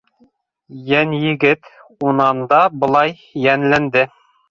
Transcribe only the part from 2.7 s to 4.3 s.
былай йәнләнде: